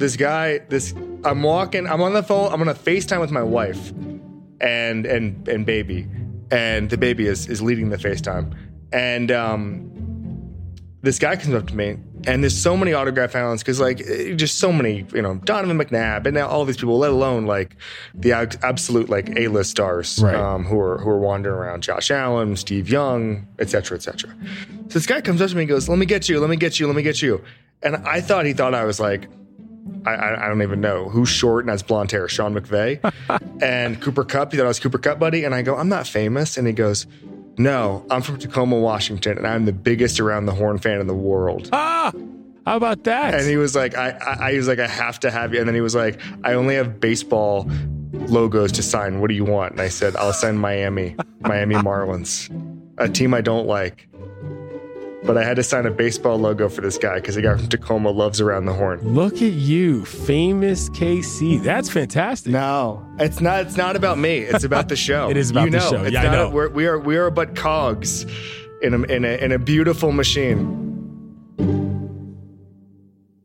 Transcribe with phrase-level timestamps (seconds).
[0.00, 0.92] this guy, this
[1.24, 3.90] I'm walking, I'm on the phone, I'm on a FaceTime with my wife
[4.60, 6.08] and and and baby.
[6.50, 8.52] And the baby is is leading the FaceTime.
[8.92, 9.86] And um
[11.02, 14.34] this guy comes up to me and there's so many autograph islands because like eh,
[14.34, 17.74] just so many you know donovan mcnabb and now all these people let alone like
[18.14, 18.32] the
[18.62, 20.34] absolute like a-list stars Right.
[20.34, 24.30] um, who are who are wandering around josh allen steve young et cetera et cetera
[24.88, 26.56] so this guy comes up to me and goes let me get you let me
[26.56, 27.42] get you let me get you
[27.82, 29.26] and i thought he thought i was like
[30.06, 33.00] I, I I don't even know who's short and has blonde hair, Sean McVay,
[33.62, 34.52] and Cooper Kupp.
[34.52, 36.72] He thought I was Cooper Kupp buddy, and I go, I'm not famous, and he
[36.72, 37.06] goes,
[37.58, 41.14] No, I'm from Tacoma, Washington, and I'm the biggest around the horn fan in the
[41.14, 41.68] world.
[41.82, 42.12] Ah,
[42.66, 43.34] how about that?
[43.34, 45.60] And he was like, I, I, I was like, I have to have you.
[45.60, 47.68] And then he was like, I only have baseball
[48.12, 49.20] logos to sign.
[49.20, 49.72] What do you want?
[49.72, 52.48] And I said, I'll sign Miami, Miami Marlins,
[52.98, 54.06] a team I don't like.
[55.22, 57.68] But I had to sign a baseball logo for this guy because the guy from
[57.68, 59.00] Tacoma loves around the horn.
[59.14, 61.62] Look at you, famous KC.
[61.62, 62.52] That's fantastic.
[62.52, 63.66] No, it's not.
[63.66, 64.38] It's not about me.
[64.38, 65.28] It's about the show.
[65.30, 66.02] It is about you the know, show.
[66.04, 66.50] It's Yeah, I not know.
[66.50, 68.24] we're, we are we are but cogs
[68.82, 70.86] in a, in a in a beautiful machine.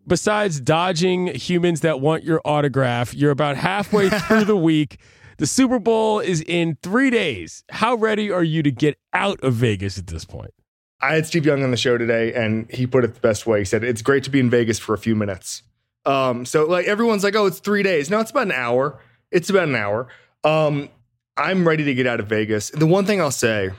[0.08, 4.98] Besides dodging humans that want your autograph, you're about halfway through the week.
[5.40, 7.64] The Super Bowl is in three days.
[7.70, 10.52] How ready are you to get out of Vegas at this point?
[11.02, 13.60] I had Steve Young on the show today, and he put it the best way.
[13.60, 15.64] He said it's great to be in Vegas for a few minutes.
[16.06, 18.10] Um, so like everyone's like, oh, it's three days.
[18.10, 19.00] No, it's about an hour.
[19.32, 20.08] It's about an hour.
[20.44, 20.90] Um,
[21.38, 22.70] I'm ready to get out of Vegas.
[22.70, 23.72] The one thing I'll say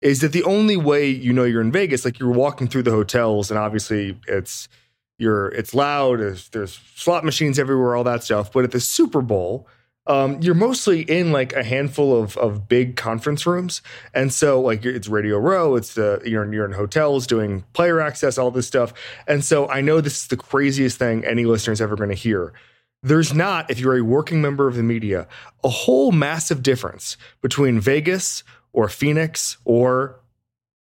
[0.00, 2.90] is that the only way you know you're in Vegas, like you're walking through the
[2.90, 4.68] hotels, and obviously it's
[5.18, 6.18] you're it's loud.
[6.18, 8.52] There's, there's slot machines everywhere, all that stuff.
[8.52, 9.68] But at the Super Bowl,
[10.06, 14.84] um, you're mostly in like a handful of of big conference rooms, and so like
[14.84, 18.92] it's Radio Row, it's the you're you're in hotels doing player access, all this stuff,
[19.26, 22.16] and so I know this is the craziest thing any listener is ever going to
[22.16, 22.52] hear.
[23.04, 25.26] There's not, if you're a working member of the media,
[25.64, 30.20] a whole massive difference between Vegas or Phoenix or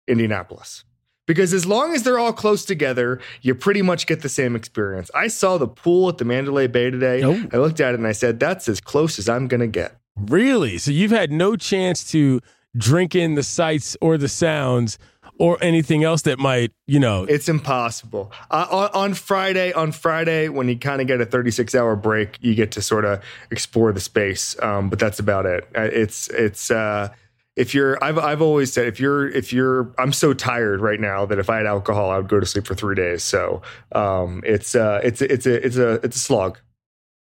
[0.06, 0.84] Indianapolis.
[1.26, 5.10] Because as long as they're all close together, you pretty much get the same experience.
[5.14, 7.22] I saw the pool at the Mandalay Bay today.
[7.22, 7.42] Oh.
[7.52, 9.96] I looked at it and I said, that's as close as I'm going to get.
[10.16, 10.78] Really?
[10.78, 12.40] So you've had no chance to
[12.76, 14.98] drink in the sights or the sounds
[15.38, 18.30] or anything else that might, you know, It's impossible.
[18.50, 22.38] Uh, on, on Friday, on Friday, when you kind of get a 36 hour break,
[22.40, 23.20] you get to sort of
[23.50, 24.56] explore the space.
[24.62, 25.66] Um, but that's about it.
[25.74, 27.08] Uh, It's it's uh,
[27.56, 31.24] if you're I've I've always said if you're if you're I'm so tired right now
[31.26, 33.22] that if I had alcohol, I would go to sleep for three days.
[33.22, 36.58] So um, it's uh, it's it's a it's a it's a slog.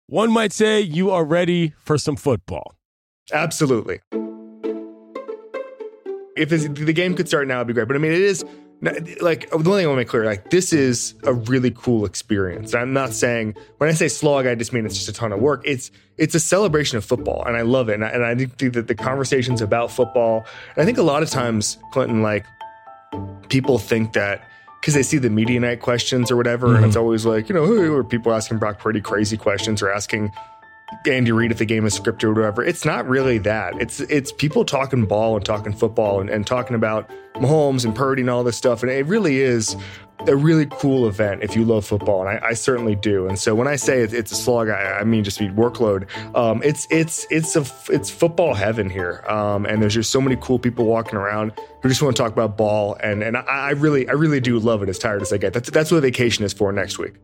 [0.07, 2.75] one might say you are ready for some football.
[3.33, 4.01] Absolutely.
[6.35, 7.87] If the game could start now, it'd be great.
[7.87, 8.43] But I mean, it is
[9.21, 12.05] like the one thing I want to make clear: like this is a really cool
[12.05, 12.75] experience.
[12.75, 15.41] I'm not saying when I say slog, I just mean it's just a ton of
[15.41, 15.63] work.
[15.65, 17.95] It's it's a celebration of football, and I love it.
[17.95, 20.45] And I, and I think that the conversations about football,
[20.75, 22.45] and I think a lot of times, Clinton, like
[23.49, 24.49] people think that
[24.81, 26.87] because they see the media night questions or whatever, and mm-hmm.
[26.87, 30.33] it's always like you know, hey, or people asking Brock Purdy crazy questions or asking
[31.07, 32.65] Andy Reid if the game is scripted or whatever.
[32.65, 33.81] It's not really that.
[33.81, 38.23] It's it's people talking ball and talking football and, and talking about Mahomes and Purdy
[38.23, 38.83] and all this stuff.
[38.83, 39.77] And it really is
[40.27, 43.27] a really cool event if you love football, and I, I certainly do.
[43.27, 46.07] And so when I say it, it's a slog, I, I mean just be workload.
[46.37, 50.37] Um, it's it's it's a it's football heaven here, um, and there's just so many
[50.41, 52.97] cool people walking around who just want to talk about ball.
[53.01, 54.89] And and I, I really I really do love it.
[54.89, 57.15] As tired as I get, that's that's what vacation is for next week.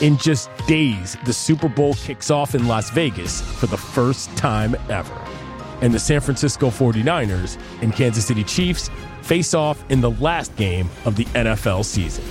[0.00, 4.74] In just days, the Super Bowl kicks off in Las Vegas for the first time
[4.90, 5.14] ever.
[5.82, 8.90] And the San Francisco 49ers and Kansas City Chiefs
[9.22, 12.24] face off in the last game of the NFL season.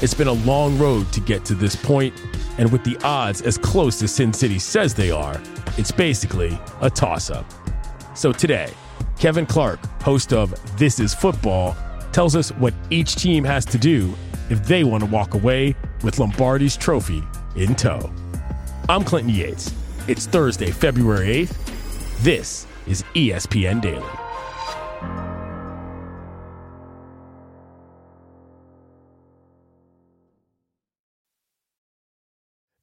[0.00, 2.14] It's been a long road to get to this point,
[2.58, 5.40] and with the odds as close as Sin City says they are,
[5.76, 7.46] it's basically a toss up.
[8.14, 8.72] So today,
[9.18, 11.76] Kevin Clark, host of This Is Football,
[12.12, 14.14] tells us what each team has to do
[14.50, 17.22] if they want to walk away with Lombardi's trophy
[17.56, 18.10] in tow.
[18.88, 19.72] I'm Clinton Yates.
[20.08, 22.22] It's Thursday, February 8th.
[22.22, 24.02] This is ESPN Daily.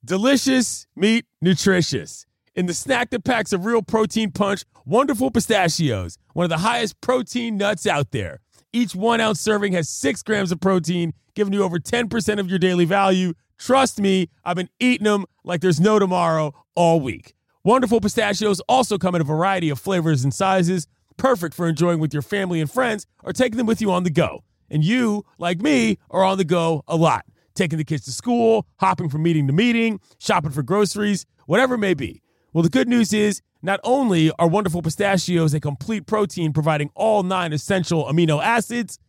[0.04, 2.25] Delicious meat, nutritious.
[2.56, 7.00] In the snack that packs a real protein punch, wonderful pistachios, one of the highest
[7.00, 8.39] protein nuts out there.
[8.74, 12.60] Each one ounce serving has six grams of protein, giving you over 10% of your
[12.60, 13.34] daily value.
[13.58, 17.34] Trust me, I've been eating them like there's no tomorrow all week.
[17.64, 22.12] Wonderful pistachios also come in a variety of flavors and sizes, perfect for enjoying with
[22.12, 24.44] your family and friends or taking them with you on the go.
[24.70, 27.24] And you, like me, are on the go a lot,
[27.56, 31.80] taking the kids to school, hopping from meeting to meeting, shopping for groceries, whatever it
[31.80, 32.22] may be.
[32.52, 37.24] Well, the good news is not only are wonderful pistachios a complete protein providing all
[37.24, 39.00] nine essential amino acids,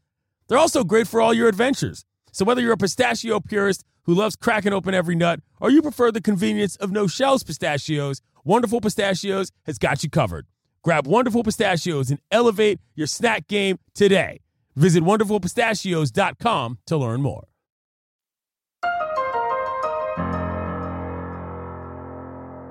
[0.47, 2.05] they're also great for all your adventures.
[2.33, 6.11] So whether you're a pistachio purist who loves cracking open every nut or you prefer
[6.11, 10.47] the convenience of no shells pistachios, Wonderful Pistachios has got you covered.
[10.83, 14.41] Grab Wonderful Pistachios and elevate your snack game today.
[14.77, 17.49] Visit wonderfulpistachios.com to learn more.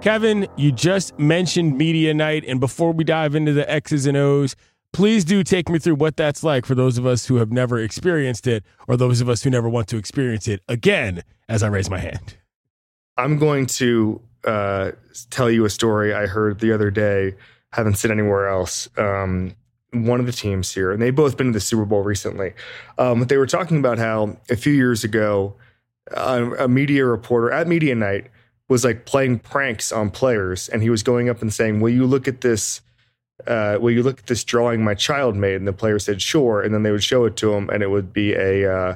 [0.02, 4.56] Kevin, you just mentioned media night, and before we dive into the X's and O's,
[4.94, 7.80] please do take me through what that's like for those of us who have never
[7.80, 11.68] experienced it or those of us who never want to experience it again as I
[11.68, 12.38] raise my hand.
[13.18, 14.91] I'm going to uh,
[15.30, 17.36] tell you a story I heard the other day.
[17.71, 18.88] Haven't seen anywhere else.
[18.97, 19.56] Um,
[19.91, 22.53] one of the teams here, and they've both been to the Super Bowl recently.
[22.97, 25.56] Um, they were talking about how a few years ago,
[26.15, 28.27] uh, a media reporter at media night
[28.68, 32.06] was like playing pranks on players, and he was going up and saying, "Will you
[32.06, 32.81] look at this?
[33.47, 36.62] Uh, will you look at this drawing my child made?" And the player said, "Sure."
[36.62, 38.95] And then they would show it to him, and it would be a uh,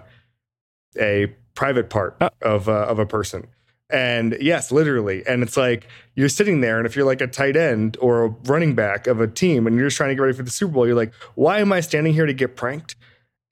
[1.00, 2.30] a private part uh.
[2.42, 3.48] of uh, of a person.
[3.90, 5.24] And yes, literally.
[5.28, 8.30] And it's like you're sitting there, and if you're like a tight end or a
[8.46, 10.74] running back of a team, and you're just trying to get ready for the Super
[10.74, 12.96] Bowl, you're like, "Why am I standing here to get pranked?"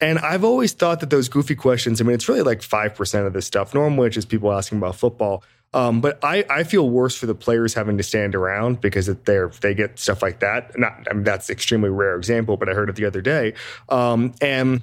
[0.02, 3.32] And I've always thought that those goofy questions, I mean, it's really like 5% of
[3.34, 3.72] this stuff.
[3.72, 5.44] Normally, it's just people asking about football.
[5.74, 9.48] Um, but I, I feel worse for the players having to stand around because they're
[9.60, 10.78] they get stuff like that.
[10.78, 13.54] Not I mean that's extremely rare example, but I heard it the other day.
[13.88, 14.82] Um, and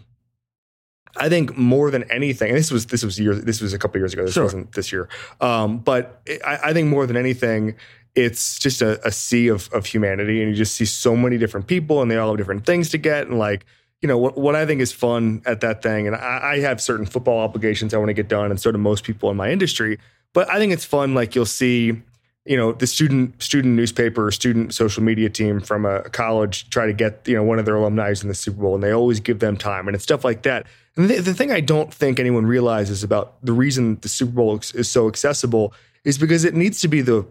[1.15, 3.99] I think more than anything, and this was this was years this was a couple
[3.99, 4.23] years ago.
[4.23, 4.43] This sure.
[4.43, 5.09] wasn't this year.
[5.41, 7.75] Um, but I, I, think more than anything,
[8.15, 11.67] it's just a, a sea of of humanity, and you just see so many different
[11.67, 13.65] people, and they all have different things to get, and like
[14.01, 16.81] you know what, what I think is fun at that thing, and I, I have
[16.81, 19.51] certain football obligations I want to get done, and so do most people in my
[19.51, 19.99] industry.
[20.33, 21.13] But I think it's fun.
[21.13, 22.01] Like you'll see,
[22.45, 26.93] you know, the student student newspaper, student social media team from a college try to
[26.93, 29.39] get you know one of their alumni in the Super Bowl, and they always give
[29.39, 30.65] them time, and it's stuff like that.
[30.95, 34.59] And the, the thing I don't think anyone realizes about the reason the Super Bowl
[34.73, 35.73] is so accessible
[36.05, 37.25] is because it needs to be the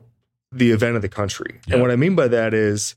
[0.52, 1.60] the event of the country.
[1.70, 2.94] And what I mean by that is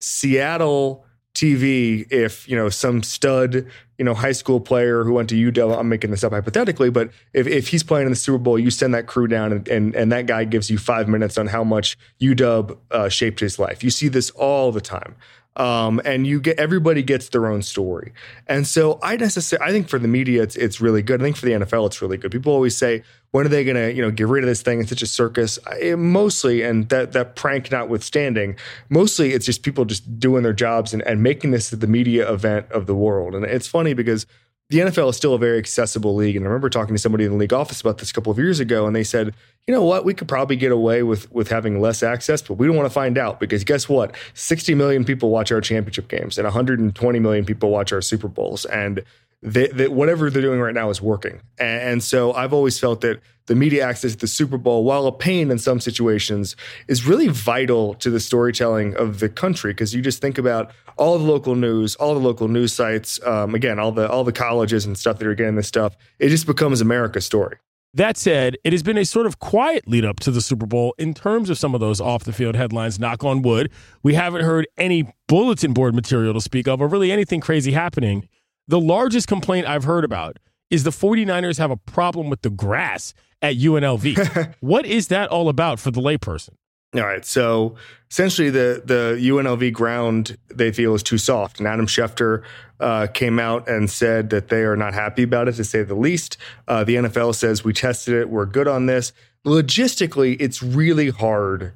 [0.00, 1.04] Seattle
[1.38, 3.64] TV if you know some stud
[3.98, 5.78] you know high school player who went to UW.
[5.78, 8.70] I'm making this up hypothetically, but if, if he's playing in the Super Bowl, you
[8.70, 11.62] send that crew down and and, and that guy gives you five minutes on how
[11.62, 13.84] much UW uh, shaped his life.
[13.84, 15.14] You see this all the time.
[15.58, 18.12] Um, and you get everybody gets their own story,
[18.46, 21.20] and so I necessarily I think for the media it's it's really good.
[21.20, 22.30] I think for the NFL it's really good.
[22.30, 23.02] People always say,
[23.32, 24.80] when are they going to you know get rid of this thing?
[24.80, 25.58] It's such a circus.
[25.66, 28.56] I, mostly, and that that prank notwithstanding,
[28.88, 32.70] mostly it's just people just doing their jobs and, and making this the media event
[32.70, 33.34] of the world.
[33.34, 34.26] And it's funny because
[34.70, 36.36] the NFL is still a very accessible league.
[36.36, 38.38] And I remember talking to somebody in the league office about this a couple of
[38.38, 39.34] years ago, and they said,
[39.66, 42.66] you know what, we could probably get away with with having less access, but we
[42.66, 44.14] don't want to find out because guess what?
[44.34, 48.64] 60 million people watch our championship games and 120 million people watch our Super Bowls.
[48.66, 49.04] And
[49.42, 51.40] whatever they're doing right now is working.
[51.58, 55.06] And, and, so I've always felt that the media access to the Super Bowl, while
[55.06, 56.54] a pain in some situations,
[56.86, 59.72] is really vital to the storytelling of the country.
[59.72, 63.54] Because you just think about all the local news, all the local news sites, um,
[63.54, 65.96] again, all the all the colleges and stuff that are getting this stuff.
[66.18, 67.56] It just becomes America's story.
[67.94, 70.94] That said, it has been a sort of quiet lead up to the Super Bowl
[70.98, 73.00] in terms of some of those off the field headlines.
[73.00, 73.70] Knock on wood,
[74.02, 78.28] we haven't heard any bulletin board material to speak of, or really anything crazy happening.
[78.68, 80.38] The largest complaint I've heard about
[80.70, 84.54] is the 49ers have a problem with the grass at UNLV.
[84.60, 86.54] what is that all about for the layperson?
[86.94, 87.24] All right.
[87.24, 87.76] So
[88.10, 91.58] essentially, the the UNLV ground they feel is too soft.
[91.58, 92.42] And Adam Schefter
[92.80, 95.94] uh, came out and said that they are not happy about it, to say the
[95.94, 96.38] least.
[96.66, 99.12] Uh, the NFL says we tested it, we're good on this.
[99.44, 101.72] Logistically, it's really hard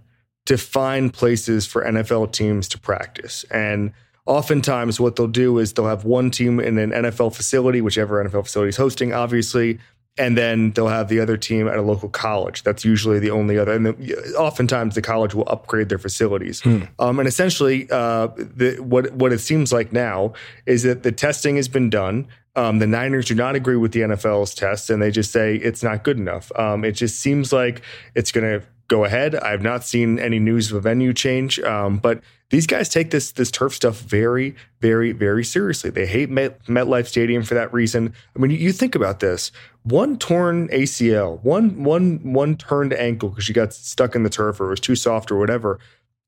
[0.46, 3.44] to find places for NFL teams to practice.
[3.50, 3.92] And
[4.26, 8.45] oftentimes what they'll do is they'll have one team in an NFL facility, whichever NFL
[8.45, 9.79] facility is hosting, obviously,
[10.19, 12.62] and then they'll have the other team at a local college.
[12.62, 13.73] That's usually the only other.
[13.73, 16.61] And the, oftentimes the college will upgrade their facilities.
[16.61, 16.83] Hmm.
[16.99, 20.35] Um, and essentially, uh, the, what what it seems like now
[20.67, 22.29] is that the testing has been done.
[22.55, 25.83] Um, the Niners do not agree with the NFL's tests, and they just say it's
[25.83, 26.52] not good enough.
[26.57, 27.81] Um, it just seems like
[28.14, 29.34] it's going to go ahead.
[29.37, 32.20] I've not seen any news of a venue change, um, but
[32.50, 35.88] these guys take this this turf stuff very, very, very seriously.
[35.88, 38.12] They hate Met, MetLife Stadium for that reason.
[38.37, 39.50] I mean, you, think about this:
[39.82, 44.61] one torn ACL, one one one turned ankle because you got stuck in the turf
[44.61, 45.78] or it was too soft or whatever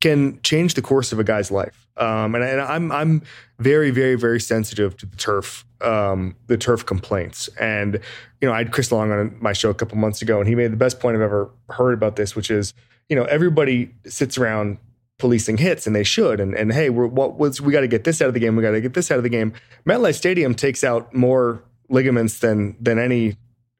[0.05, 1.89] can change the course of a guy's life.
[1.97, 3.23] Um, and, and, I'm I'm
[3.59, 7.49] very very very sensitive to the turf um, the turf complaints.
[7.59, 7.95] And
[8.43, 10.55] you know, I had Chris Long on my show a couple months ago, and he
[10.55, 12.75] made the best point I've ever heard about this, which is
[13.09, 14.77] you know everybody sits around
[15.19, 16.39] policing hits, and they should.
[16.39, 18.57] And and hey, we're, what was we got to get this out of the game?
[18.57, 19.55] We got to get this out of the game.
[19.87, 23.37] MetLife Stadium takes out more ligaments than than any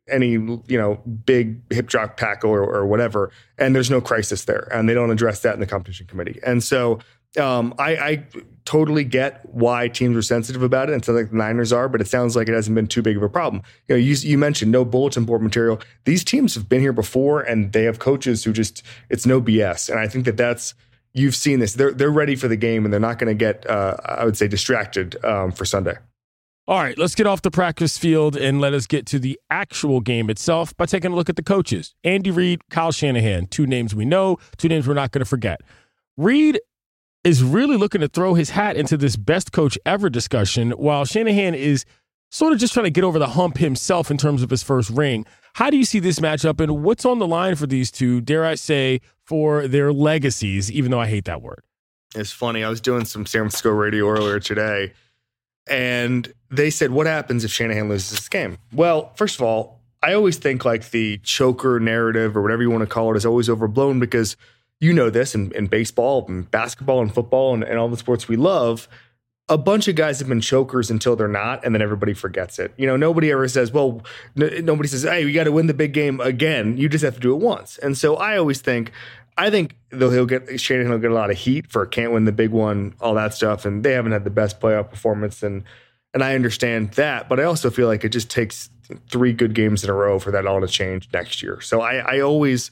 [0.09, 4.69] any you know big hip drop tackle or, or, whatever, and there's no crisis there,
[4.73, 6.41] and they don't address that in the competition committee.
[6.45, 7.01] And so
[7.39, 8.27] um, I, I,
[8.65, 12.01] totally get why teams are sensitive about it, and so like the Niners are, but
[12.01, 13.63] it sounds like it hasn't been too big of a problem.
[13.89, 15.81] You know, you, you mentioned no bulletin board material.
[16.05, 19.91] These teams have been here before, and they have coaches who just it's no BS,
[19.91, 20.75] and I think that that's
[21.13, 21.75] you've seen this.
[21.75, 24.37] They're they're ready for the game, and they're not going to get uh, I would
[24.37, 25.97] say distracted um, for Sunday.
[26.67, 30.01] All right, let's get off the practice field and let us get to the actual
[30.01, 31.95] game itself by taking a look at the coaches.
[32.05, 35.61] Andy Reid, Kyle Shanahan, two names we know, two names we're not going to forget.
[36.17, 36.59] Reid
[37.23, 41.55] is really looking to throw his hat into this best coach ever discussion, while Shanahan
[41.55, 41.85] is
[42.31, 44.89] sort of just trying to get over the hump himself in terms of his first
[44.89, 45.27] ring.
[45.57, 48.47] How do you see this matchup and what's on the line for these two, dare
[48.47, 51.63] I say, for their legacies, even though I hate that word?
[52.15, 52.65] It's funny.
[52.65, 54.95] I was doing some San Francisco radio earlier today
[55.67, 58.59] and they said, What happens if Shanahan loses this game?
[58.73, 62.83] Well, first of all, I always think like the choker narrative or whatever you want
[62.83, 64.37] to call it is always overblown because
[64.81, 68.29] you know this in, in baseball and basketball and football and, and all the sports
[68.29, 68.87] we love.
[69.49, 72.73] A bunch of guys have been chokers until they're not, and then everybody forgets it.
[72.79, 74.03] You know, nobody ever says, "Well,"
[74.41, 77.15] n- nobody says, "Hey, we got to win the big game again." You just have
[77.15, 77.77] to do it once.
[77.79, 78.91] And so I always think
[79.37, 82.25] I think though he'll get Shanahan will get a lot of heat for can't win
[82.25, 85.65] the big one, all that stuff, and they haven't had the best playoff performance, and
[86.13, 88.71] and I understand that, but I also feel like it just takes
[89.11, 91.61] three good games in a row for that all to change next year.
[91.61, 92.71] So I, I always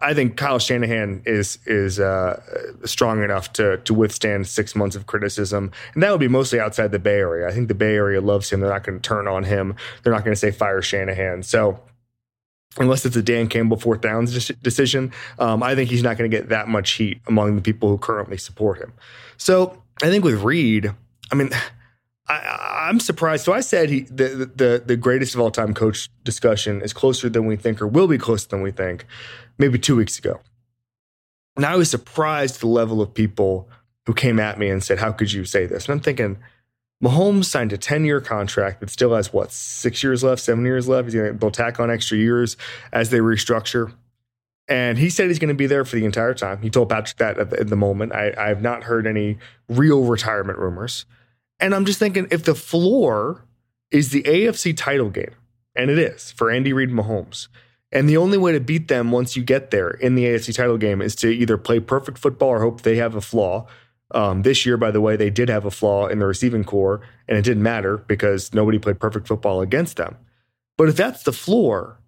[0.00, 2.40] I think Kyle Shanahan is is uh,
[2.84, 6.90] strong enough to to withstand six months of criticism, and that would be mostly outside
[6.90, 7.46] the Bay Area.
[7.46, 8.60] I think the Bay Area loves him.
[8.60, 9.76] They're not going to turn on him.
[10.02, 11.42] They're not going to say fire Shanahan.
[11.42, 11.80] So
[12.78, 16.36] unless it's a Dan Campbell fourth downs decision, um, I think he's not going to
[16.36, 18.92] get that much heat among the people who currently support him.
[19.36, 20.92] So I think with Reid,
[21.32, 21.50] I mean,
[22.28, 23.44] I, am surprised.
[23.44, 27.28] So I said he the, the the greatest of all time coach discussion is closer
[27.28, 29.04] than we think, or will be closer than we think,
[29.58, 30.40] maybe two weeks ago.
[31.56, 33.68] And I was surprised the level of people
[34.06, 36.38] who came at me and said, "How could you say this?" And I'm thinking
[37.02, 40.88] Mahomes signed a 10 year contract that still has what, six years left, seven years
[40.88, 41.06] left?
[41.06, 42.56] He's going to, they'll tack on extra years
[42.92, 43.92] as they restructure.
[44.68, 46.62] And he said he's going to be there for the entire time.
[46.62, 48.12] He told Patrick that at the, at the moment.
[48.12, 49.38] I, I have not heard any
[49.68, 51.06] real retirement rumors.
[51.58, 53.44] And I'm just thinking if the floor
[53.90, 55.34] is the AFC title game,
[55.74, 57.48] and it is for Andy Reid Mahomes,
[57.92, 60.78] and the only way to beat them once you get there in the AFC title
[60.78, 63.66] game is to either play perfect football or hope they have a flaw,
[64.12, 67.00] um, this year, by the way, they did have a flaw in the receiving corps,
[67.28, 70.16] and it didn't matter because nobody played perfect football against them.
[70.76, 71.98] But if that's the floor,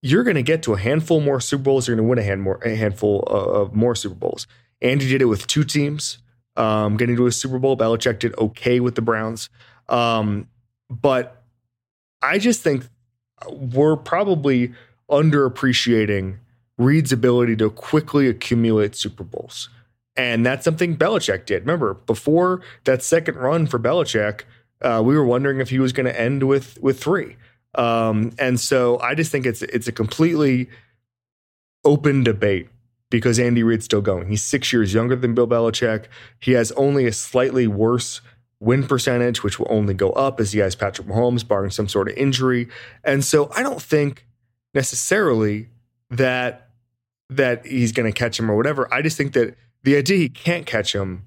[0.00, 1.86] you're going to get to a handful more Super Bowls.
[1.86, 4.46] You're going to win a, hand more, a handful of more Super Bowls.
[4.80, 6.18] Andy did it with two teams,
[6.56, 7.76] um, getting to a Super Bowl.
[7.76, 9.48] Belichick did okay with the Browns.
[9.88, 10.48] Um,
[10.90, 11.42] but
[12.20, 12.84] I just think
[13.48, 14.72] we're probably
[15.10, 16.38] underappreciating
[16.78, 19.68] Reid's ability to quickly accumulate Super Bowls.
[20.16, 21.62] And that's something Belichick did.
[21.62, 24.42] Remember, before that second run for Belichick,
[24.82, 27.36] uh, we were wondering if he was going to end with with three.
[27.74, 30.68] Um, and so I just think it's it's a completely
[31.84, 32.68] open debate
[33.10, 34.28] because Andy Reid's still going.
[34.28, 36.06] He's six years younger than Bill Belichick.
[36.40, 38.20] He has only a slightly worse
[38.60, 42.08] win percentage, which will only go up as he has Patrick Mahomes, barring some sort
[42.08, 42.68] of injury.
[43.02, 44.26] And so I don't think
[44.74, 45.68] necessarily
[46.10, 46.68] that
[47.28, 48.92] that he's going to catch him or whatever.
[48.92, 51.24] I just think that the idea he can't catch him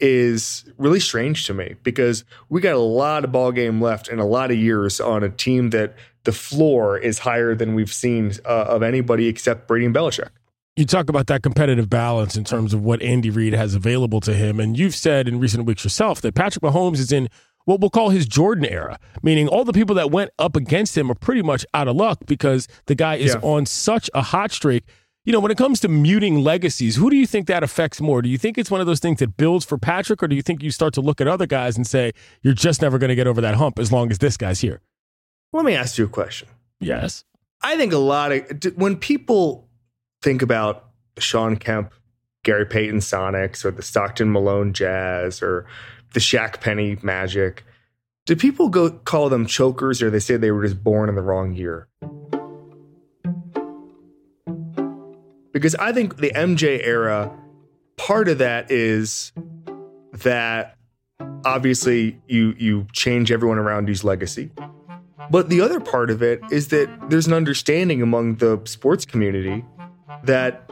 [0.00, 4.20] is really strange to me because we got a lot of ball game left and
[4.20, 5.94] a lot of years on a team that
[6.24, 10.30] the floor is higher than we've seen uh, of anybody except Brady and Belichick.
[10.76, 14.32] You talk about that competitive balance in terms of what Andy Reid has available to
[14.32, 17.28] him, and you've said in recent weeks yourself that Patrick Mahomes is in
[17.64, 21.10] what we'll call his Jordan era, meaning all the people that went up against him
[21.10, 23.40] are pretty much out of luck because the guy is yeah.
[23.42, 24.84] on such a hot streak
[25.24, 28.22] you know, when it comes to muting legacies, who do you think that affects more?
[28.22, 30.42] Do you think it's one of those things that builds for Patrick, or do you
[30.42, 32.12] think you start to look at other guys and say,
[32.42, 34.80] you're just never going to get over that hump as long as this guy's here?
[35.52, 36.48] Let me ask you a question.
[36.80, 37.24] Yes.
[37.62, 39.68] I think a lot of, when people
[40.22, 40.88] think about
[41.18, 41.92] Shawn Kemp,
[42.42, 45.66] Gary Payton Sonics, or the Stockton Malone Jazz, or
[46.14, 47.64] the Shaq Penny Magic,
[48.26, 51.22] do people go call them chokers or they say they were just born in the
[51.22, 51.86] wrong year?
[55.52, 57.36] Because I think the MJ era
[57.96, 59.32] part of that is
[60.12, 60.76] that
[61.44, 64.50] obviously you you change everyone around you's legacy.
[65.30, 69.64] But the other part of it is that there's an understanding among the sports community
[70.24, 70.70] that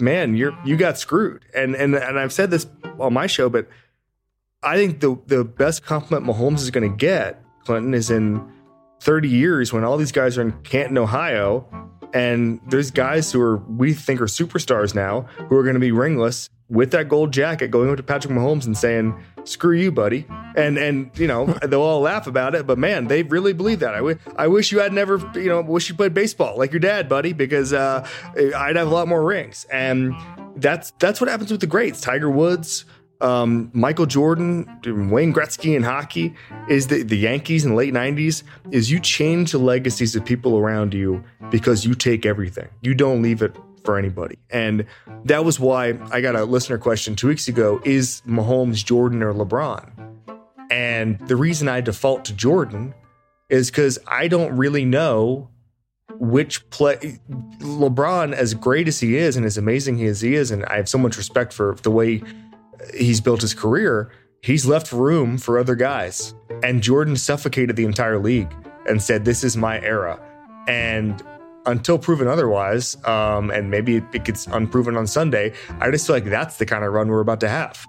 [0.00, 1.44] man, you're you got screwed.
[1.54, 2.66] And and and I've said this
[2.98, 3.68] on my show, but
[4.62, 8.46] I think the the best compliment Mahomes is going to get, Clinton, is in
[9.00, 11.66] 30 years when all these guys are in Canton, Ohio,
[12.12, 15.92] and there's guys who are we think are superstars now who are going to be
[15.92, 19.14] ringless with that gold jacket going up to Patrick Mahomes and saying,
[19.44, 23.22] "Screw you, buddy," and and you know they'll all laugh about it, but man, they
[23.24, 23.94] really believe that.
[23.94, 26.80] I, w- I wish you had never, you know, wish you played baseball like your
[26.80, 28.06] dad, buddy, because uh,
[28.56, 30.14] I'd have a lot more rings, and
[30.56, 32.84] that's that's what happens with the greats, Tiger Woods.
[33.20, 34.66] Um, Michael Jordan,
[35.10, 36.34] Wayne Gretzky in hockey
[36.68, 40.56] is the, the Yankees in the late 90s is you change the legacies of people
[40.56, 42.68] around you because you take everything.
[42.80, 44.38] You don't leave it for anybody.
[44.50, 44.86] And
[45.24, 49.34] that was why I got a listener question two weeks ago is Mahomes, Jordan, or
[49.34, 49.90] LeBron?
[50.70, 52.94] And the reason I default to Jordan
[53.48, 55.48] is because I don't really know
[56.18, 57.18] which play
[57.60, 60.88] LeBron, as great as he is and as amazing as he is, and I have
[60.88, 62.22] so much respect for the way
[62.94, 66.34] he's built his career, he's left room for other guys.
[66.62, 68.52] And Jordan suffocated the entire league
[68.88, 70.20] and said, This is my era.
[70.66, 71.22] And
[71.66, 76.24] until proven otherwise, um, and maybe it gets unproven on Sunday, I just feel like
[76.24, 77.86] that's the kind of run we're about to have.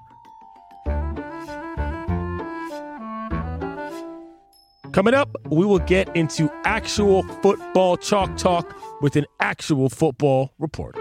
[4.91, 11.00] Coming up, we will get into actual football chalk talk with an actual football reporter.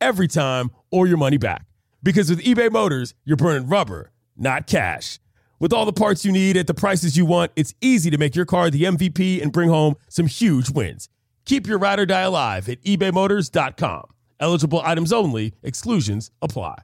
[0.00, 1.66] every time or your money back.
[2.02, 5.18] Because with eBay Motors, you're burning rubber, not cash.
[5.58, 8.34] With all the parts you need at the prices you want, it's easy to make
[8.34, 11.08] your car the MVP and bring home some huge wins.
[11.44, 14.04] Keep your ride or die alive at ebaymotors.com.
[14.40, 16.76] Eligible items only, exclusions apply.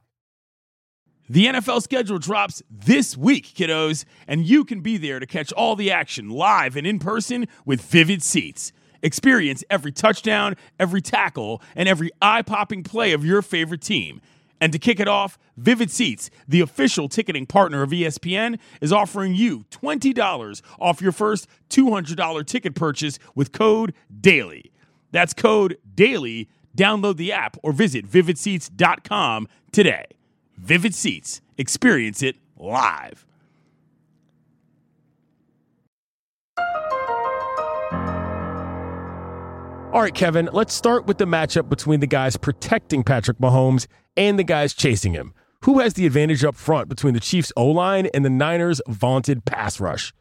[1.29, 5.75] The NFL schedule drops this week, kiddos, and you can be there to catch all
[5.75, 8.71] the action live and in person with Vivid Seats.
[9.01, 14.21] Experience every touchdown, every tackle, and every eye popping play of your favorite team.
[14.59, 19.35] And to kick it off, Vivid Seats, the official ticketing partner of ESPN, is offering
[19.35, 24.71] you $20 off your first $200 ticket purchase with code DAILY.
[25.11, 26.49] That's code DAILY.
[26.75, 30.05] Download the app or visit vividseats.com today.
[30.57, 33.26] Vivid Seats, experience it live.
[39.93, 44.37] All right, Kevin, let's start with the matchup between the guys protecting Patrick Mahomes and
[44.37, 45.33] the guys chasing him.
[45.63, 49.45] Who has the advantage up front between the Chiefs' O line and the Niners' vaunted
[49.45, 50.13] pass rush?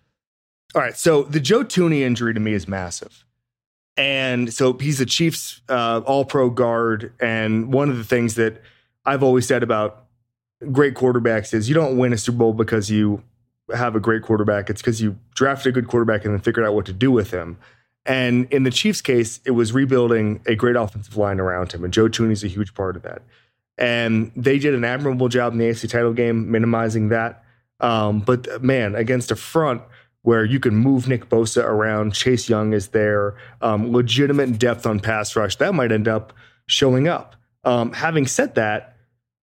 [0.74, 3.24] All right, so the Joe Thuney injury to me is massive.
[3.96, 7.12] And so he's the Chiefs' uh, all pro guard.
[7.18, 8.62] And one of the things that
[9.05, 10.05] I've always said about
[10.70, 13.22] great quarterbacks is you don't win a Super Bowl because you
[13.74, 14.70] have a great quarterback.
[14.70, 17.33] It's because you drafted a good quarterback and then figured out what to do with
[17.33, 17.59] him.
[18.07, 21.92] And in the Chiefs' case, it was rebuilding a great offensive line around him, and
[21.92, 23.23] Joe Thuney's a huge part of that.
[23.79, 27.42] And they did an admirable job in the AFC title game, minimizing that.
[27.81, 29.83] Um, but man, against a front
[30.23, 34.99] where you can move Nick Bosa around, Chase Young is there, um, legitimate depth on
[34.99, 36.33] pass rush, that might end up
[36.66, 37.37] showing up.
[37.64, 38.97] Um, having said that,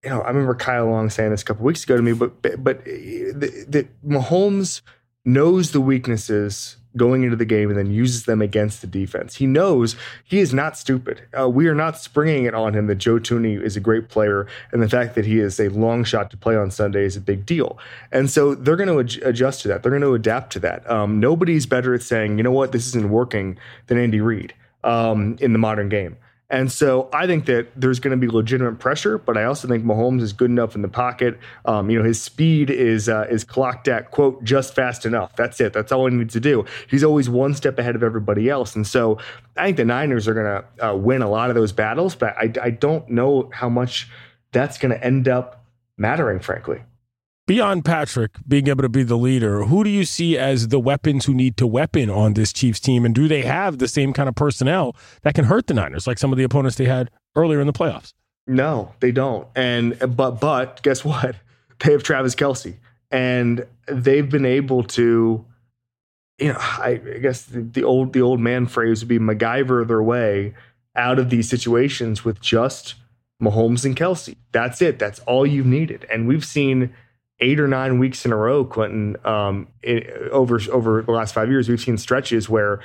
[0.03, 2.41] you know, I remember Kyle Long saying this a couple weeks ago to me, but
[2.41, 4.81] but the, the Mahomes
[5.23, 9.35] knows the weaknesses going into the game and then uses them against the defense.
[9.35, 11.23] He knows he is not stupid.
[11.37, 14.47] Uh, we are not springing it on him that Joe Thuney is a great player
[14.71, 17.21] and the fact that he is a long shot to play on Sunday is a
[17.21, 17.77] big deal.
[18.11, 19.83] And so they're going to ad- adjust to that.
[19.83, 20.89] They're going to adapt to that.
[20.89, 24.53] Um, nobody's better at saying, you know what, this isn't working than Andy Reid
[24.83, 26.17] um, in the modern game.
[26.53, 29.83] And so I think that there's going to be legitimate pressure, but I also think
[29.83, 31.39] Mahomes is good enough in the pocket.
[31.65, 35.35] Um, you know, his speed is uh, is clocked at quote just fast enough.
[35.35, 35.73] That's it.
[35.73, 36.63] That's all he needs to do.
[36.87, 38.75] He's always one step ahead of everybody else.
[38.75, 39.17] And so
[39.57, 42.37] I think the Niners are going to uh, win a lot of those battles, but
[42.37, 44.07] I, I don't know how much
[44.51, 45.65] that's going to end up
[45.97, 46.83] mattering, frankly.
[47.45, 51.25] Beyond Patrick being able to be the leader, who do you see as the weapons
[51.25, 53.03] who need to weapon on this Chiefs team?
[53.03, 56.17] And do they have the same kind of personnel that can hurt the Niners, like
[56.17, 58.13] some of the opponents they had earlier in the playoffs?
[58.47, 59.45] No, they don't.
[59.55, 61.35] And but but guess what?
[61.79, 62.77] They have Travis Kelce.
[63.11, 65.43] and they've been able to.
[66.39, 69.85] You know, I, I guess the, the old the old man phrase would be MacGyver
[69.85, 70.53] their way
[70.95, 72.95] out of these situations with just
[73.41, 74.37] Mahomes and Kelce.
[74.53, 74.97] That's it.
[74.97, 76.05] That's all you've needed.
[76.09, 76.93] And we've seen
[77.39, 81.49] eight or nine weeks in a row, Clinton, um, it, over over the last five
[81.49, 82.79] years, we've seen stretches where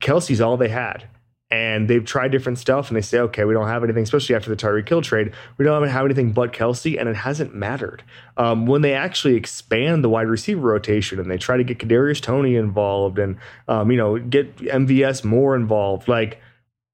[0.00, 1.08] Kelce's all they had.
[1.50, 4.50] And they've tried different stuff and they say, okay, we don't have anything, especially after
[4.50, 5.32] the Tyreek Hill trade.
[5.56, 8.02] We don't have anything but Kelce, and it hasn't mattered.
[8.36, 12.20] Um, when they actually expand the wide receiver rotation and they try to get Kadarius
[12.20, 13.36] Toney involved and
[13.68, 16.40] um, you know get MVS more involved, like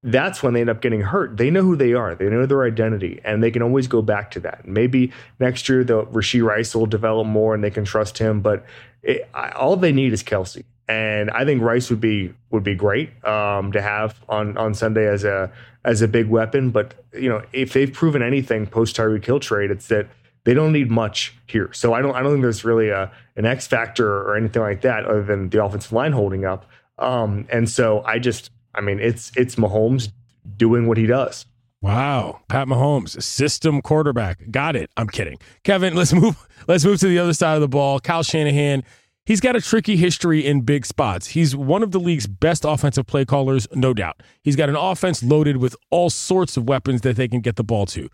[0.03, 1.37] that's when they end up getting hurt.
[1.37, 4.31] They know who they are, they know their identity, and they can always go back
[4.31, 4.67] to that.
[4.67, 8.65] Maybe next year the Rashee Rice will develop more and they can trust him, but
[9.03, 10.63] it, I, all they need is Kelce.
[10.87, 15.07] and I think Rice would be would be great um, to have on on Sunday
[15.07, 15.51] as a
[15.85, 16.71] as a big weapon.
[16.71, 20.07] But you know, if they've proven anything post Tyreek Hill trade, it's that
[20.43, 21.71] they don't need much here.
[21.73, 24.81] So I don't I don't think there's really a an X factor or anything like
[24.81, 26.65] that other than the offensive line holding up.
[26.99, 30.11] Um, and so I just I mean, it's it's Mahomes
[30.57, 31.45] doing what he does.
[31.81, 34.51] Wow, Pat Mahomes, system quarterback.
[34.51, 34.91] Got it.
[34.97, 35.39] I'm kidding.
[35.63, 37.99] Kevin, let's move let's move to the other side of the ball.
[37.99, 38.83] Kyle Shanahan,
[39.25, 41.27] he's got a tricky history in big spots.
[41.27, 44.21] He's one of the league's best offensive play callers, no doubt.
[44.43, 47.63] He's got an offense loaded with all sorts of weapons that they can get the
[47.63, 48.09] ball to.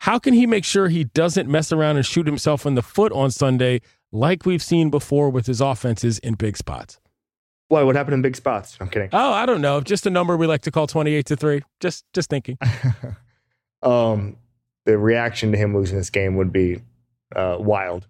[0.00, 3.12] How can he make sure he doesn't mess around and shoot himself in the foot
[3.12, 6.98] on Sunday like we've seen before with his offenses in big spots?
[7.72, 7.82] Why?
[7.84, 8.76] What happened in big spots?
[8.82, 9.08] I'm kidding.
[9.14, 9.80] Oh, I don't know.
[9.80, 11.62] Just a number we like to call 28 to 3.
[11.80, 12.58] Just just thinking.
[13.82, 14.36] um,
[14.84, 16.82] the reaction to him losing this game would be
[17.34, 18.06] uh, wild.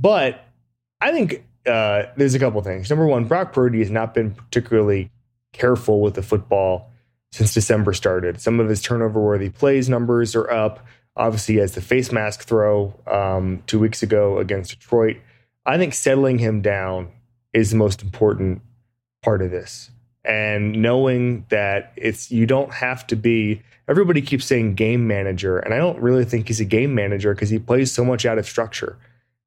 [0.00, 0.44] But
[1.00, 2.90] I think uh, there's a couple things.
[2.90, 5.12] Number one, Brock Purdy has not been particularly
[5.52, 6.90] careful with the football
[7.30, 8.40] since December started.
[8.40, 10.84] Some of his turnover worthy plays numbers are up.
[11.14, 15.18] Obviously, as the face mask throw um, two weeks ago against Detroit.
[15.64, 17.12] I think settling him down
[17.52, 18.60] is the most important
[19.24, 19.90] part of this.
[20.24, 25.74] And knowing that it's you don't have to be everybody keeps saying game manager and
[25.74, 28.46] i don't really think he's a game manager because he plays so much out of
[28.46, 28.98] structure.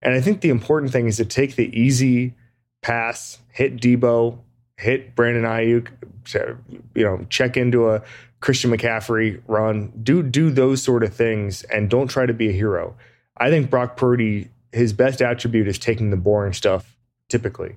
[0.01, 2.33] And i think the important thing is to take the easy
[2.81, 4.37] pass hit deebo
[4.77, 5.87] hit brandon aiyuk
[6.93, 8.03] you know check into a
[8.39, 12.51] christian mccaffrey run do do those sort of things and don't try to be a
[12.51, 12.95] hero.
[13.37, 16.95] I think brock purdy his best attribute is taking the boring stuff
[17.29, 17.75] typically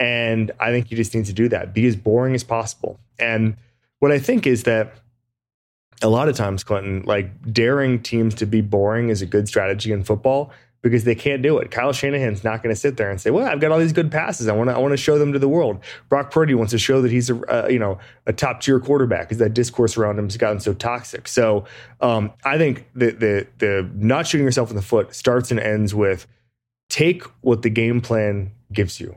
[0.00, 1.74] and I think you just need to do that.
[1.74, 2.98] Be as boring as possible.
[3.18, 3.56] And
[3.98, 4.94] what I think is that
[6.02, 9.92] a lot of times, Clinton, like daring teams to be boring is a good strategy
[9.92, 11.70] in football because they can't do it.
[11.70, 14.10] Kyle Shanahan's not going to sit there and say, "Well, I've got all these good
[14.10, 14.48] passes.
[14.48, 16.78] I want to I want to show them to the world." Brock Purdy wants to
[16.78, 20.18] show that he's a uh, you know a top tier quarterback because that discourse around
[20.18, 21.28] him has gotten so toxic.
[21.28, 21.66] So
[22.00, 25.94] um, I think the the the not shooting yourself in the foot starts and ends
[25.94, 26.26] with
[26.88, 29.14] take what the game plan gives you.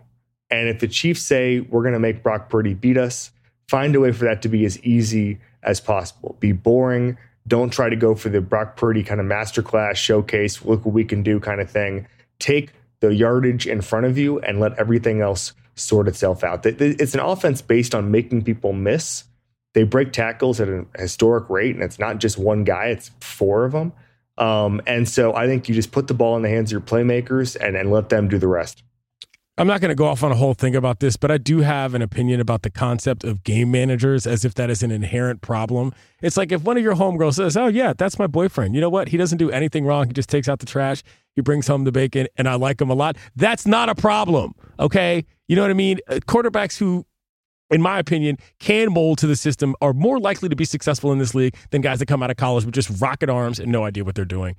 [0.53, 3.31] And if the Chiefs say we're going to make Brock Purdy beat us,
[3.67, 6.37] find a way for that to be as easy as possible.
[6.39, 7.17] Be boring.
[7.47, 11.05] Don't try to go for the Brock Purdy kind of masterclass showcase, look what we
[11.05, 12.07] can do kind of thing.
[12.37, 16.63] Take the yardage in front of you and let everything else sort itself out.
[16.65, 19.23] It's an offense based on making people miss.
[19.73, 23.65] They break tackles at a historic rate, and it's not just one guy, it's four
[23.65, 23.91] of them.
[24.37, 26.81] Um, and so I think you just put the ball in the hands of your
[26.81, 28.83] playmakers and, and let them do the rest.
[29.55, 31.59] I'm not going to go off on a whole thing about this, but I do
[31.59, 35.41] have an opinion about the concept of game managers as if that is an inherent
[35.41, 35.93] problem.
[36.23, 38.73] It's like if one of your homegirls says, Oh, yeah, that's my boyfriend.
[38.73, 39.09] You know what?
[39.09, 40.07] He doesn't do anything wrong.
[40.07, 41.03] He just takes out the trash.
[41.35, 43.15] He brings home the bacon, and I like him a lot.
[43.35, 44.55] That's not a problem.
[44.79, 45.23] Okay.
[45.47, 45.99] You know what I mean?
[46.07, 47.05] Uh, quarterbacks who,
[47.69, 51.19] in my opinion, can mold to the system are more likely to be successful in
[51.19, 53.83] this league than guys that come out of college with just rocket arms and no
[53.83, 54.55] idea what they're doing.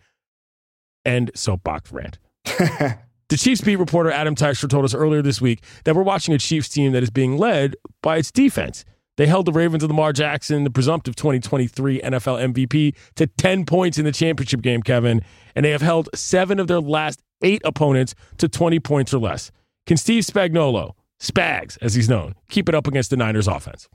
[1.05, 2.19] And soapbox rant.
[3.29, 6.39] The Chiefs beat reporter Adam Teicher told us earlier this week that we're watching a
[6.39, 8.85] Chiefs team that is being led by its defense.
[9.17, 13.97] They held the Ravens of Lamar Jackson, the presumptive 2023 NFL MVP, to 10 points
[13.97, 15.23] in the championship game, Kevin,
[15.55, 19.51] and they have held seven of their last eight opponents to 20 points or less.
[19.87, 23.89] Can Steve Spagnuolo, Spags as he's known, keep it up against the Niners offense?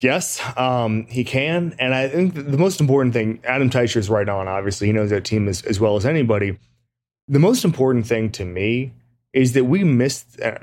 [0.00, 1.74] Yes, um, he can.
[1.78, 4.88] And I think the most important thing, Adam Teicher is right on, obviously.
[4.88, 6.58] He knows that team as, as well as anybody
[7.28, 8.92] the most important thing to me
[9.32, 10.58] is that we missed, uh,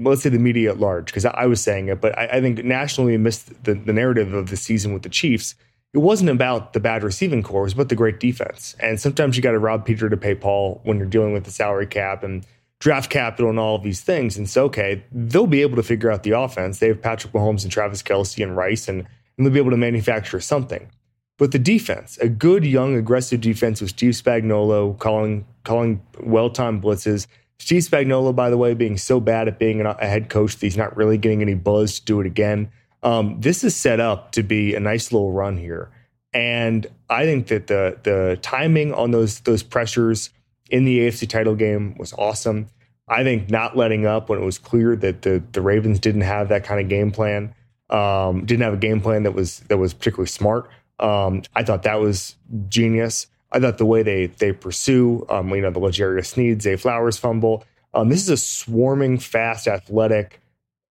[0.00, 2.40] let's say the media at large, because I, I, was saying it, but I, I
[2.40, 5.54] think nationally we missed the, the, narrative of the season with the Chiefs.
[5.94, 8.74] It wasn't about the bad receiving corps, but the great defense.
[8.80, 11.52] And sometimes you got to rob Peter to pay Paul when you're dealing with the
[11.52, 12.44] salary cap and
[12.80, 14.36] draft capital and all of these things.
[14.36, 16.80] And so, okay, they'll be able to figure out the offense.
[16.80, 19.76] They have Patrick Mahomes and Travis Kelce and Rice, and, and they'll be able to
[19.76, 20.90] manufacture something.
[21.38, 26.82] But the defense, a good, young, aggressive defense with Steve Spagnuolo calling calling well timed
[26.82, 27.26] blitzes.
[27.60, 30.76] Steve Spagnuolo, by the way, being so bad at being a head coach that he's
[30.76, 32.70] not really getting any buzz to do it again.
[33.02, 35.90] Um, this is set up to be a nice little run here,
[36.32, 40.30] and I think that the the timing on those those pressures
[40.70, 42.68] in the AFC title game was awesome.
[43.06, 46.48] I think not letting up when it was clear that the the Ravens didn't have
[46.48, 47.54] that kind of game plan,
[47.90, 50.68] um, didn't have a game plan that was that was particularly smart.
[51.00, 52.36] Um, I thought that was
[52.68, 53.26] genius.
[53.50, 57.16] I thought the way they they pursue, um, you know, the L'Jarius Sneed, Zay Flowers
[57.16, 57.64] fumble.
[57.94, 60.40] Um, this is a swarming, fast, athletic,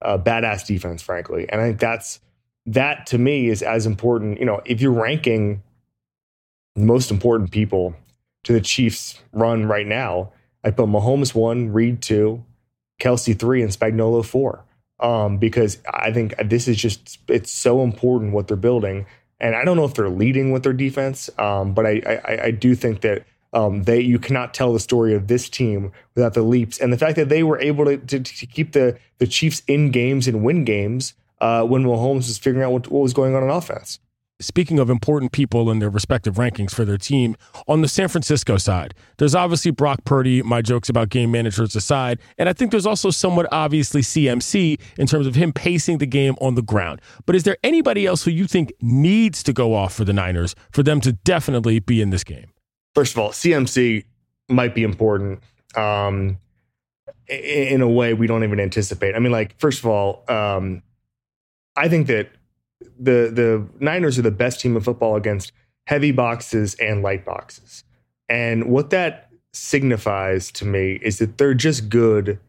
[0.02, 2.20] uh, badass defense, frankly, and I think that's
[2.66, 4.40] that to me is as important.
[4.40, 5.62] You know, if you're ranking
[6.76, 7.96] the most important people
[8.44, 10.32] to the Chiefs' run right now,
[10.64, 12.44] I put Mahomes one, Reid two,
[13.00, 14.64] Kelce three, and Spagnuolo four.
[15.00, 19.06] Um, because I think this is just it's so important what they're building
[19.40, 22.52] and I don't know if they're leading with their defense, um, but I, I, I
[22.52, 26.42] do think that um, they you cannot tell the story of this team without the
[26.42, 29.62] leaps and the fact that they were able to, to, to keep the the Chiefs
[29.68, 33.36] in games and win games uh, when Mahomes was figuring out what, what was going
[33.36, 34.00] on in offense.
[34.40, 37.36] Speaking of important people in their respective rankings for their team,
[37.68, 42.20] on the San Francisco side, there's obviously Brock Purdy, my jokes about game managers aside,
[42.38, 46.36] and I think there's also somewhat obviously CMC in terms of him pacing the game
[46.40, 47.02] on the ground.
[47.26, 50.54] But is there anybody else who you think needs to go off for the Niners
[50.70, 52.52] for them to definitely be in this game?
[52.94, 54.06] First of all, CMC
[54.50, 55.42] might be important
[55.76, 56.38] um,
[57.28, 59.16] in a way we don't even anticipate.
[59.16, 60.84] I mean, like, first of all, um,
[61.76, 62.30] I think that
[62.82, 65.52] the the Niners are the best team of football against
[65.86, 67.84] heavy boxes and light boxes.
[68.30, 72.40] And what that signifies to me is that they're just good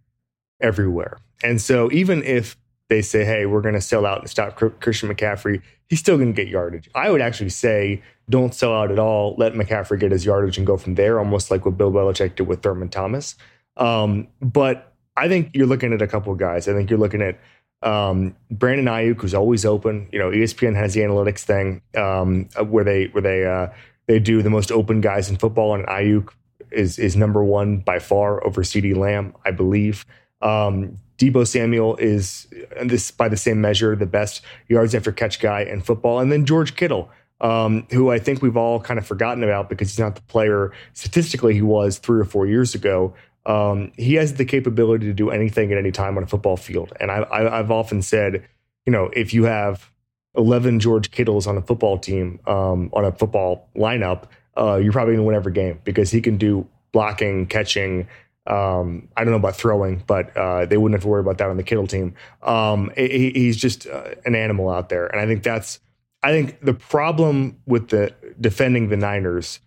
[0.61, 1.19] everywhere.
[1.43, 2.57] And so even if
[2.89, 6.35] they say, hey, we're going to sell out and stop Christian McCaffrey, he's still going
[6.35, 6.89] to get yardage.
[6.95, 9.35] I would actually say don't sell out at all.
[9.39, 12.47] Let McCaffrey get his yardage and go from there, almost like what Bill Belichick did
[12.47, 13.37] with Thurman Thomas.
[13.77, 16.69] Um, but I think you're looking at a couple of guys.
[16.69, 17.39] I think you're looking at
[17.83, 20.09] um, Brandon Aiyuk, who's always open.
[20.13, 23.69] You know, ESPN has the analytics thing um, where they where they uh,
[24.07, 26.31] they do the most open guys in football, and Aiyuk
[26.71, 30.05] is is number one by far over CeeDee Lamb, I believe.
[30.43, 32.47] Um, Deebo Samuel is
[32.85, 36.45] this by the same measure the best yards after catch guy in football, and then
[36.45, 37.11] George Kittle.
[37.41, 40.73] Um, who I think we've all kind of forgotten about because he's not the player
[40.93, 43.15] statistically he was three or four years ago.
[43.49, 46.93] Um, he has the capability to do anything at any time on a football field.
[47.01, 48.47] And I, I, have often said,
[48.85, 49.91] you know, if you have
[50.37, 54.25] 11 George Kittles on a football team, um, on a football lineup,
[54.59, 58.07] uh, you're probably going to win every game because he can do blocking, catching.
[58.47, 61.49] Um, I don't know about throwing, but uh, they wouldn't have to worry about that
[61.49, 62.15] on the Kittle team.
[62.43, 65.07] Um, he, he's just uh, an animal out there.
[65.07, 65.81] And I think that's,
[66.23, 69.61] I think the problem with the defending the Niners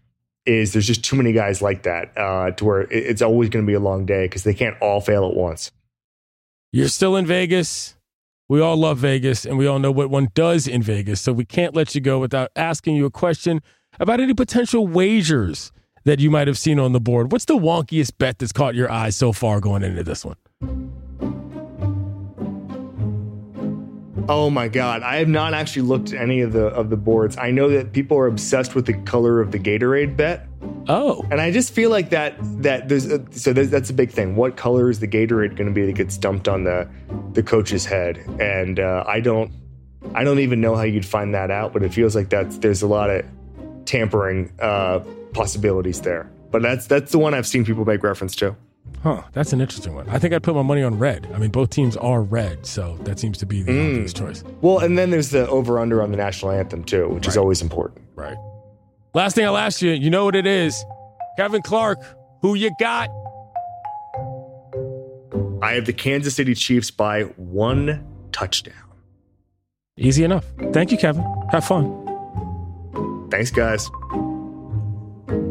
[0.46, 3.68] is there's just too many guys like that uh, to where it's always going to
[3.68, 5.72] be a long day because they can't all fail at once.
[6.72, 7.96] You're still in Vegas.
[8.50, 11.22] We all love Vegas and we all know what one does in Vegas.
[11.22, 13.62] So we can't let you go without asking you a question
[14.00, 15.72] about any potential wagers
[16.04, 17.32] that you might have seen on the board.
[17.32, 20.36] What's the wonkiest bet that's caught your eye so far going into this one?
[24.32, 27.38] Oh my god, I have not actually looked at any of the of the boards.
[27.38, 30.48] I know that people are obsessed with the color of the Gatorade bet.
[30.88, 34.10] Oh, and I just feel like that that there's a, so there's, that's a big
[34.10, 34.38] thing.
[34.38, 36.88] What color is the Gatorade going to be that gets dumped on the
[37.34, 38.20] the coach's head?
[38.40, 39.52] And uh, I don't
[40.16, 42.82] I don't even know how you'd find that out, but it feels like that's there's
[42.84, 43.26] a lot of
[43.84, 45.00] tampering uh,
[45.34, 46.32] possibilities there.
[46.52, 48.56] But that's that's the one I've seen people make reference to.
[49.04, 50.08] Huh, that's an interesting one.
[50.10, 51.28] I think I'd put my money on red.
[51.34, 53.90] I mean, both teams are red, so that seems to be the mm.
[53.90, 54.44] obvious choice.
[54.62, 57.34] Well, and then there's the over under on the national anthem, too, which right.
[57.34, 58.06] is always important.
[58.16, 58.38] Right.
[59.14, 60.86] Last thing I'll ask you, you know what it is.
[61.38, 61.98] Kevin Clark,
[62.42, 63.10] who you got?
[65.64, 68.76] I have the Kansas City Chiefs by one touchdown.
[69.98, 70.46] Easy enough.
[70.72, 71.24] Thank you, Kevin.
[71.52, 71.98] Have fun.
[73.30, 73.90] Thanks, guys.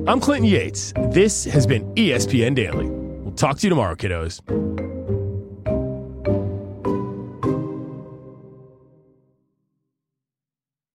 [0.07, 0.93] I'm Clinton Yates.
[1.11, 3.00] This has been ESPN Daily.
[3.31, 4.90] We'll talk to you tomorrow, kiddos.